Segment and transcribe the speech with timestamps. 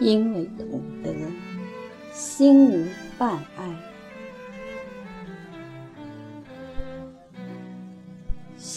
[0.00, 1.14] 因为懂得，
[2.12, 2.86] 心无
[3.16, 3.93] 半哀。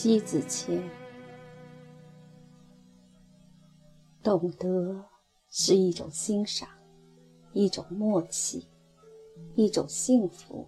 [0.08, 0.82] 西子谦，
[4.24, 5.04] 懂得
[5.50, 6.70] 是一种欣赏，
[7.52, 8.66] 一种默契，
[9.56, 10.66] 一种幸福。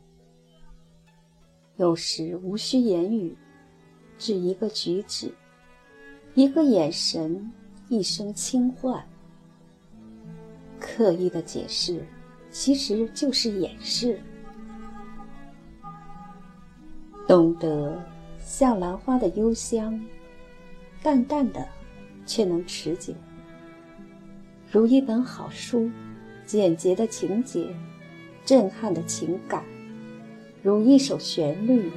[1.78, 3.34] 有时无需言语，
[4.18, 5.34] 只一个举止，
[6.34, 7.50] 一个眼神，
[7.88, 9.02] 一声轻唤。
[10.82, 12.06] 刻意的解释，
[12.52, 14.22] 其实就是掩饰。
[17.26, 18.04] 懂得
[18.50, 20.04] 像兰花的幽香，
[21.04, 21.68] 淡淡的，
[22.26, 23.14] 却能持久。
[24.72, 25.88] 如一本好书，
[26.48, 27.68] 简洁的情节，
[28.44, 29.64] 震撼的情感，
[30.64, 31.92] 如一首旋律，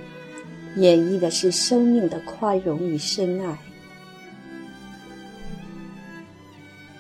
[0.77, 3.59] 演绎的是生命的宽容与深爱。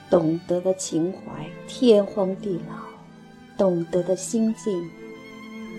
[0.09, 2.89] 懂得的情怀，天荒地老；
[3.59, 4.91] 懂得的心境，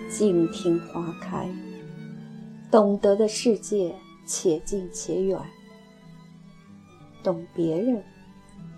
[0.08, 1.48] 静听花开；
[2.70, 3.94] 懂得的世界，
[4.26, 5.38] 且近且远。
[7.22, 8.02] 懂别人，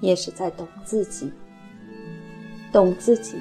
[0.00, 1.28] 也是在懂自己；
[2.72, 3.36] 懂自己，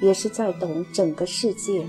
[0.00, 1.84] 也是在懂整个世界。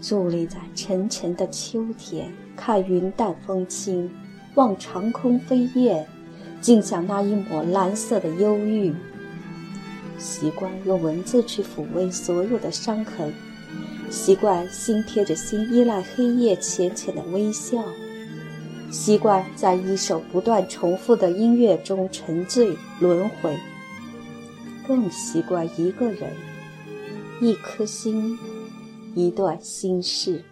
[0.00, 4.10] 伫立在沉沉的秋天，看云淡风轻。
[4.54, 6.06] 望长空飞燕，
[6.62, 8.94] 静享那一抹蓝色的忧郁。
[10.16, 13.34] 习惯用文字去抚慰所有的伤痕，
[14.08, 17.84] 习惯心贴着心依赖黑夜浅浅的微笑，
[18.90, 23.56] 习惯在一首不断重复的音乐中沉醉轮回，
[24.86, 26.32] 更习惯一个人，
[27.40, 28.38] 一颗心，
[29.14, 30.42] 一段心事。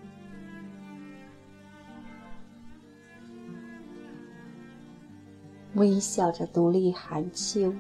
[5.74, 7.72] 微笑着独立寒秋，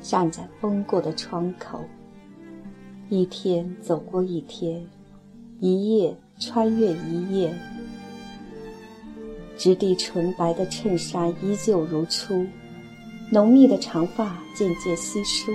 [0.00, 1.84] 站在风过的窗口。
[3.16, 4.84] 一天走过一天，
[5.60, 7.56] 一夜穿越一夜。
[9.56, 12.44] 质地纯白的衬衫依旧如初，
[13.30, 15.52] 浓密的长发渐渐稀疏。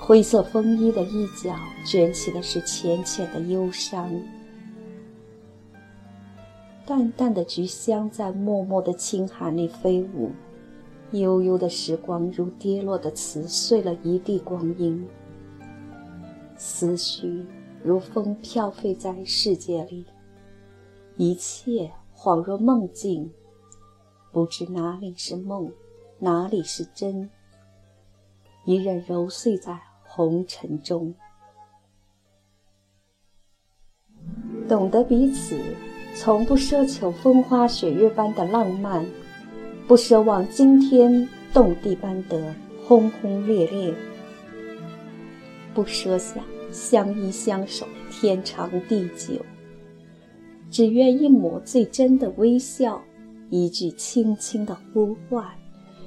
[0.00, 1.56] 灰色风衣的一角
[1.86, 4.12] 卷起的是浅浅的忧伤。
[6.84, 10.32] 淡淡的菊香在默默的清寒里飞舞，
[11.12, 15.06] 悠悠的时光如跌落的瓷碎了一地光阴。
[16.66, 17.44] 思绪
[17.82, 20.06] 如风飘飞在世界里，
[21.18, 23.30] 一切恍若梦境，
[24.32, 25.70] 不知哪里是梦，
[26.18, 27.28] 哪里是真。
[28.64, 31.14] 一任揉碎在红尘中，
[34.66, 35.60] 懂得彼此。
[36.16, 39.04] 从不奢求风花雪月般的浪漫，
[39.86, 42.54] 不奢望惊天动地般的
[42.86, 43.94] 轰轰烈烈，
[45.74, 46.42] 不奢想
[46.74, 49.40] 相依相守天长地久，
[50.68, 53.00] 只愿一抹最真的微笑，
[53.48, 55.46] 一句轻轻的呼唤，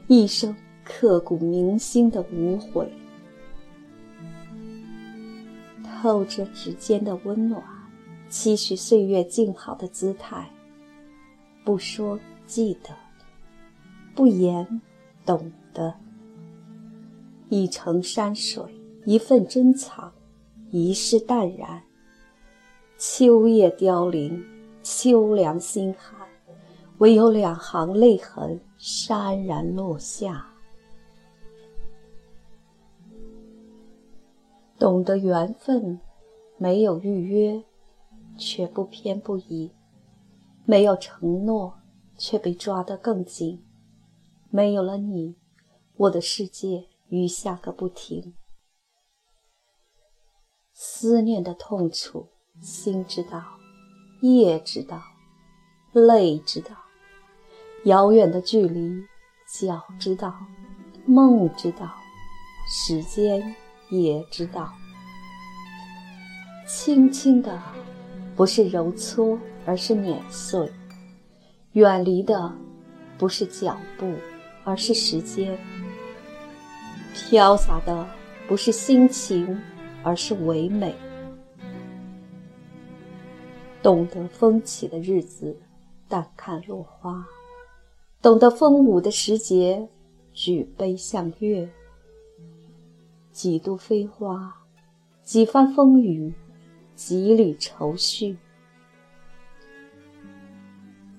[0.07, 2.91] 一声刻骨铭心的无悔，
[5.85, 7.63] 透着指尖的温暖。
[8.27, 10.51] 期许岁月静好的姿态，
[11.63, 12.89] 不说记得，
[14.13, 14.81] 不言
[15.25, 15.93] 懂得。
[17.47, 18.61] 一程山水，
[19.05, 20.11] 一份珍藏，
[20.85, 21.81] 一世淡然。
[22.97, 24.45] 秋叶凋零，
[24.83, 26.27] 秋凉心寒，
[26.99, 30.53] 唯有两行泪痕潸然落下。
[34.77, 35.99] 懂得缘分，
[36.57, 37.63] 没有预约。
[38.39, 39.71] 却不偏不倚，
[40.63, 41.73] 没有承诺，
[42.19, 43.65] 却被抓得更紧。
[44.51, 45.35] 没有了你，
[45.95, 48.35] 我的世界余下个不停。
[50.99, 52.27] 思念的痛楚，
[52.59, 53.43] 心知道，
[54.21, 54.99] 夜知道，
[55.93, 56.71] 泪知道；
[57.83, 59.05] 遥远的距离，
[59.47, 60.33] 脚知道，
[61.05, 61.93] 梦知道，
[62.67, 63.55] 时间
[63.91, 64.73] 也知道。
[66.67, 67.61] 轻轻的。
[68.35, 70.67] 不是揉搓，而是碾碎；
[71.73, 72.53] 远离的
[73.17, 74.13] 不是脚步，
[74.63, 75.57] 而是时间；
[77.13, 78.07] 飘洒的
[78.47, 79.59] 不是心情，
[80.03, 80.93] 而是唯美。
[83.83, 85.55] 懂得风起的日子，
[86.07, 87.23] 淡看落花；
[88.21, 89.87] 懂得风舞的时节，
[90.33, 91.69] 举杯向月。
[93.31, 94.53] 几度飞花，
[95.23, 96.33] 几番风雨，
[96.95, 98.35] 几缕愁绪。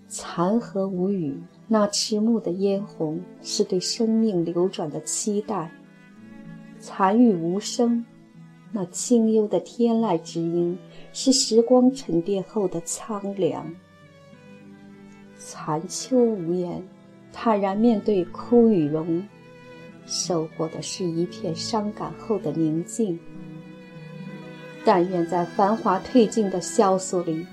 [0.08, 5.70] 残荷无语，那迟暮的嫣红，是对生命流转的期待；
[6.80, 8.04] 残雨无声，
[8.70, 10.78] 那清幽的天籁之音，
[11.12, 13.74] 是时光沉淀后的苍凉。
[15.38, 16.82] 残秋无言，
[17.32, 19.26] 坦然面对枯与荣。
[20.06, 23.18] 收获的是一片伤感后的宁静。
[24.84, 27.46] 但愿在繁华褪尽的萧索里，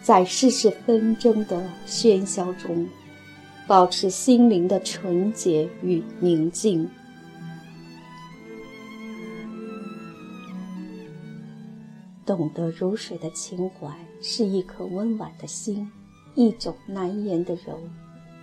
[0.00, 2.88] 在世事纷争的喧嚣中，
[3.66, 6.88] 保持心灵的纯洁与宁静。
[12.28, 13.88] 懂得如水的情怀，
[14.20, 15.90] 是一颗温婉的心，
[16.34, 17.80] 一种难言的柔，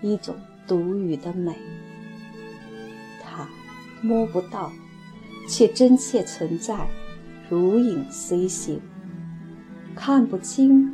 [0.01, 0.35] 一种
[0.67, 1.55] 独语的美。
[3.21, 3.47] 它
[4.01, 4.73] 摸不到，
[5.47, 6.87] 却真切存在，
[7.47, 8.79] 如影随形；
[9.93, 10.91] 看不清，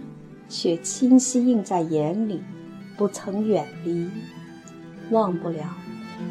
[0.49, 2.41] 却清晰映在眼里，
[2.97, 4.09] 不曾远离；
[5.11, 5.73] 忘不了，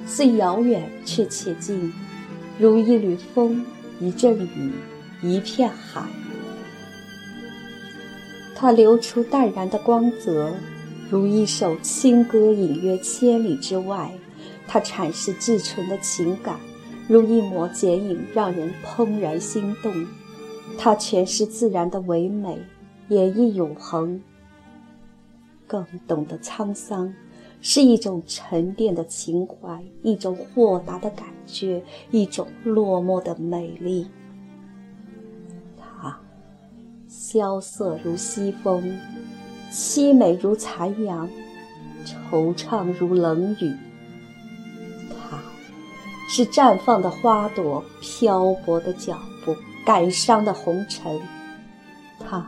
[0.06, 1.90] 虽遥远却切近，
[2.58, 3.64] 如一缕风，
[3.98, 4.72] 一阵雨，
[5.22, 6.02] 一片海。
[8.60, 10.52] 它流出淡然的光泽，
[11.08, 14.12] 如一首清歌，隐约千里之外。
[14.68, 16.60] 它阐释至纯的情感。
[17.08, 20.06] 如一抹剪影，让人怦然心动。
[20.76, 22.58] 它诠释自然的唯美，
[23.08, 24.20] 演绎永恒。
[25.66, 27.14] 更懂得沧桑，
[27.62, 34.06] 是一种沉淀的情怀，一种豁达的感觉，一种落寞的美丽。
[37.32, 38.98] 萧瑟如西风，
[39.70, 41.30] 凄美如残阳，
[42.28, 43.72] 惆怅如冷雨。
[46.28, 49.54] 是绽放的花朵，漂泊的脚步，
[49.86, 51.20] 感伤的红尘。
[52.18, 52.44] 它，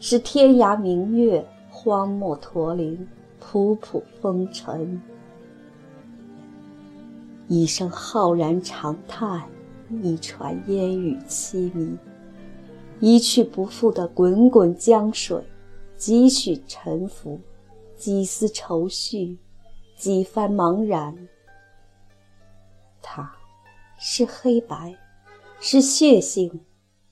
[0.00, 3.06] 是天涯明月，荒漠驼铃，
[3.38, 4.98] 仆仆风尘。
[7.48, 9.42] 一声浩然长叹，
[10.02, 11.98] 一船烟雨凄迷，
[13.00, 15.42] 一去不复的滚滚江水，
[15.96, 17.40] 几许沉浮，
[17.96, 19.38] 几丝愁绪，
[19.96, 21.16] 几番茫然。
[23.00, 23.32] 它，
[23.98, 24.94] 是黑白，
[25.60, 26.60] 是血性，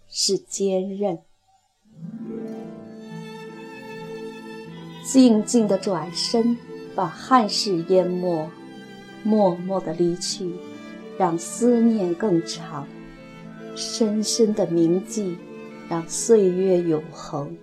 [0.07, 1.19] 是坚韧。
[5.03, 6.55] 静静的转身，
[6.95, 8.47] 把汉室淹没；
[9.25, 10.55] 默默的离去，
[11.19, 12.85] 让思念更长；
[13.75, 15.39] 深深的铭记，
[15.89, 17.57] 让岁月永恒。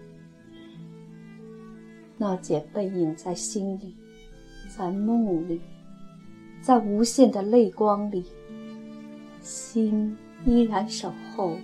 [2.18, 3.95] 那剪背影在心里，
[4.75, 5.62] 在梦里。
[6.62, 8.25] 在无限的泪光里，
[9.39, 10.18] 心
[10.48, 11.57] 依然守候，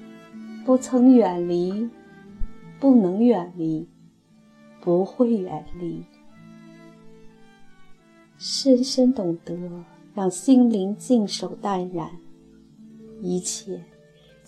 [0.64, 1.90] 不曾远离，
[2.80, 3.90] 不能远离，
[4.80, 6.06] 不会远离。
[8.38, 9.58] 深深懂得，
[10.14, 12.12] 让心灵静守淡然，
[13.22, 13.84] 一切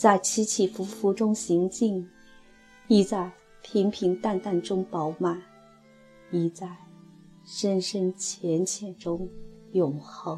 [0.03, 2.05] 在起起伏伏中行进，
[2.89, 5.41] 亦在平平淡淡中饱满，
[6.29, 6.75] 亦在
[7.45, 9.29] 深深浅浅中。
[9.71, 10.37] 永恒。